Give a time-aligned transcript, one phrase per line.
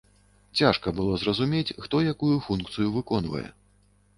[0.61, 3.45] Цяжка было зразумець, хто якую функцыю выконвае.